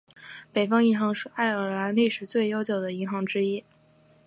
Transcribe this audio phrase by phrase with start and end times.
[0.51, 3.63] 北方银行是爱尔兰历史最悠久的银行之一。